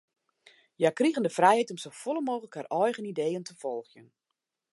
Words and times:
Hja 0.79 0.91
krigen 0.99 1.23
de 1.25 1.29
frijheid 1.37 1.69
om 1.71 1.77
safolle 1.81 2.21
mooglik 2.29 2.53
har 2.57 2.71
eigen 2.83 3.05
ideeën 3.11 3.43
te 3.43 3.55
folgjen. 3.61 4.07